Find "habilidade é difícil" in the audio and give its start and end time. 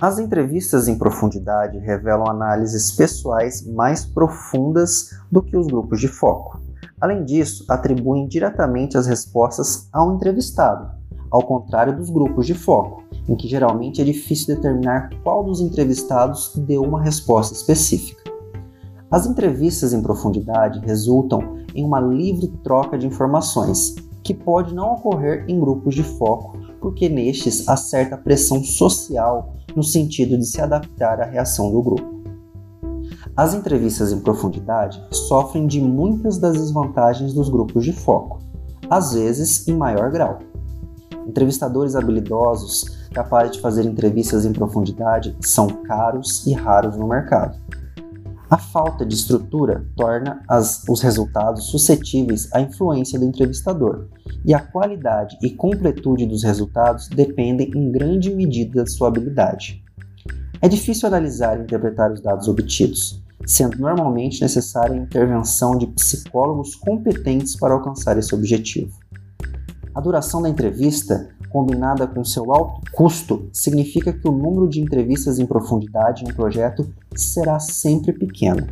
59.08-61.08